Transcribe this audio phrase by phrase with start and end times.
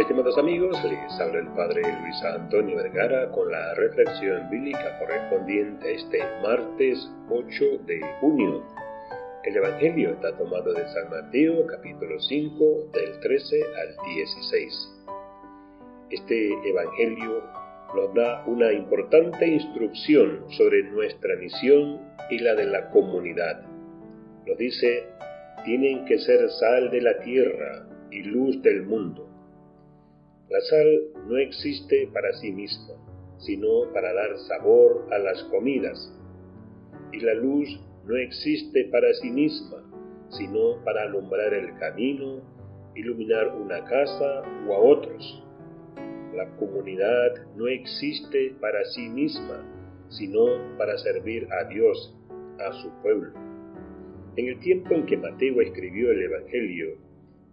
[0.00, 5.90] Estimados amigos, les habla el Padre Luis Antonio Vergara con la reflexión bíblica correspondiente a
[5.90, 8.64] este martes 8 de junio.
[9.44, 15.04] El Evangelio está tomado de San Mateo capítulo 5 del 13 al 16.
[16.08, 17.44] Este Evangelio
[17.94, 23.60] nos da una importante instrucción sobre nuestra misión y la de la comunidad.
[24.46, 25.04] Nos dice,
[25.66, 29.29] tienen que ser sal de la tierra y luz del mundo.
[30.50, 32.94] La sal no existe para sí misma,
[33.38, 36.12] sino para dar sabor a las comidas.
[37.12, 37.68] Y la luz
[38.04, 39.76] no existe para sí misma,
[40.30, 42.42] sino para alumbrar el camino,
[42.96, 45.44] iluminar una casa o a otros.
[46.34, 49.64] La comunidad no existe para sí misma,
[50.08, 52.18] sino para servir a Dios,
[52.58, 53.32] a su pueblo.
[54.34, 56.98] En el tiempo en que Mateo escribió el Evangelio,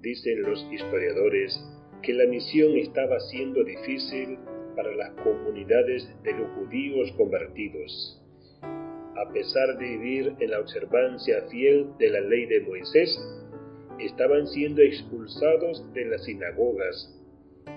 [0.00, 1.62] dicen los historiadores
[2.06, 4.38] que la misión estaba siendo difícil
[4.76, 8.22] para las comunidades de los judíos convertidos.
[8.62, 13.18] A pesar de vivir en la observancia fiel de la ley de Moisés,
[13.98, 17.12] estaban siendo expulsados de las sinagogas,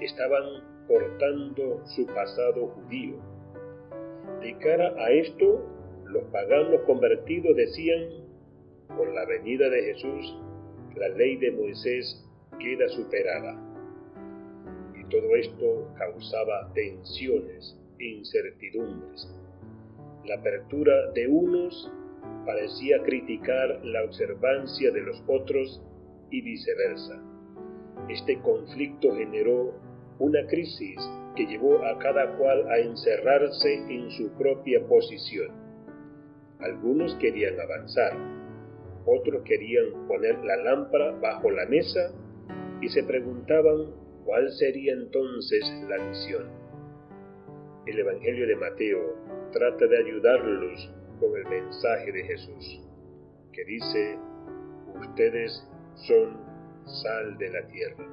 [0.00, 3.16] estaban cortando su pasado judío.
[4.40, 5.68] De cara a esto,
[6.06, 8.08] los paganos convertidos decían,
[8.96, 10.34] con la venida de Jesús,
[10.96, 12.24] la ley de Moisés
[12.58, 13.73] queda superada.
[15.14, 19.32] Todo esto causaba tensiones e incertidumbres.
[20.24, 21.88] La apertura de unos
[22.44, 25.80] parecía criticar la observancia de los otros
[26.32, 27.22] y viceversa.
[28.08, 29.74] Este conflicto generó
[30.18, 30.98] una crisis
[31.36, 35.52] que llevó a cada cual a encerrarse en su propia posición.
[36.58, 38.18] Algunos querían avanzar,
[39.06, 42.12] otros querían poner la lámpara bajo la mesa
[42.80, 46.48] y se preguntaban cuál sería entonces la misión.
[47.86, 49.14] El Evangelio de Mateo
[49.52, 52.80] trata de ayudarlos con el mensaje de Jesús,
[53.52, 54.18] que dice,
[55.00, 55.68] ustedes
[56.06, 56.36] son
[56.86, 58.04] sal de la tierra.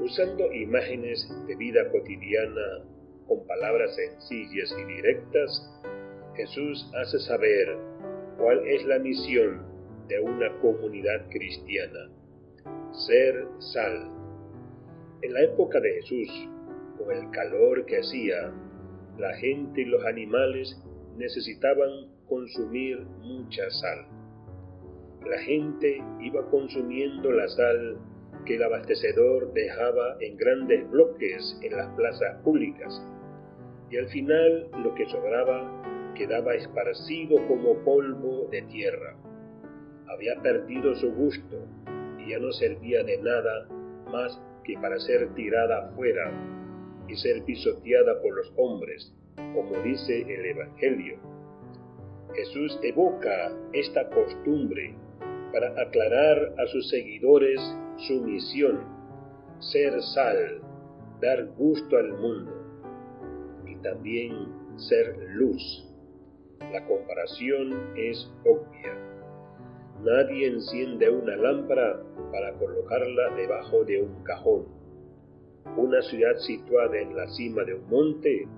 [0.00, 2.84] Usando imágenes de vida cotidiana
[3.26, 5.80] con palabras sencillas y directas,
[6.36, 7.76] Jesús hace saber
[8.38, 9.62] cuál es la misión
[10.08, 12.10] de una comunidad cristiana,
[12.92, 14.10] ser sal.
[15.22, 16.48] En la época de Jesús,
[16.98, 18.52] con el calor que hacía,
[19.18, 20.80] la gente y los animales
[21.16, 21.90] necesitaban
[22.26, 24.06] consumir mucha sal.
[25.26, 27.98] La gente iba consumiendo la sal
[28.46, 33.02] que el abastecedor dejaba en grandes bloques en las plazas públicas,
[33.90, 39.16] y al final lo que sobraba quedaba esparcido como polvo de tierra
[40.12, 41.66] había perdido su gusto
[42.18, 43.68] y ya no servía de nada
[44.10, 46.32] más que para ser tirada afuera
[47.08, 49.12] y ser pisoteada por los hombres,
[49.54, 51.18] como dice el Evangelio.
[52.34, 54.94] Jesús evoca esta costumbre
[55.52, 57.60] para aclarar a sus seguidores
[57.96, 58.80] su misión,
[59.58, 60.60] ser sal,
[61.20, 62.52] dar gusto al mundo
[63.66, 64.32] y también
[64.76, 65.86] ser luz.
[66.72, 69.09] La comparación es obvia.
[70.04, 72.02] Nadie enciende una lámpara
[72.32, 74.64] para colocarla debajo de un cajón.
[75.76, 78.48] Una ciudad situada en la cima de un monte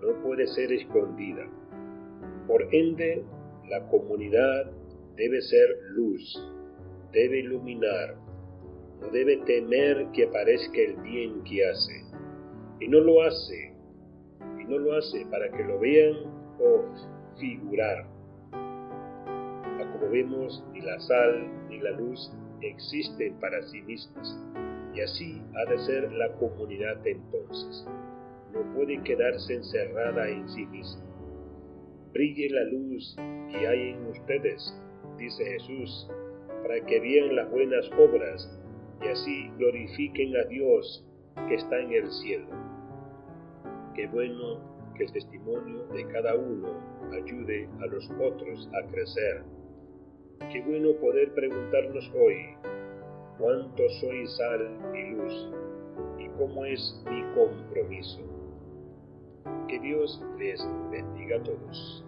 [0.00, 1.46] no puede ser escondida.
[2.46, 3.22] Por ende,
[3.68, 4.70] la comunidad
[5.16, 6.50] debe ser luz,
[7.12, 8.16] debe iluminar,
[9.02, 12.04] no debe temer que aparezca el bien que hace.
[12.80, 13.74] Y no lo hace,
[14.58, 16.16] y no lo hace para que lo vean
[16.58, 16.84] o
[17.38, 18.19] figurar
[20.00, 24.38] como vemos, ni la sal ni la luz existen para sí mismas,
[24.94, 27.86] y así ha de ser la comunidad entonces.
[28.52, 31.04] No puede quedarse encerrada en sí misma.
[32.12, 33.16] Brille la luz
[33.50, 34.74] que hay en ustedes,
[35.18, 36.08] dice Jesús,
[36.62, 38.58] para que vean las buenas obras
[39.02, 41.06] y así glorifiquen a Dios
[41.48, 42.48] que está en el cielo.
[43.94, 46.68] Qué bueno que el testimonio de cada uno
[47.12, 49.44] ayude a los otros a crecer
[50.48, 52.56] Qué bueno poder preguntarnos hoy,
[53.38, 55.52] ¿cuánto soy sal y luz?
[56.18, 58.20] ¿Y cómo es mi compromiso?
[59.68, 60.60] Que Dios les
[60.90, 62.04] bendiga a todos.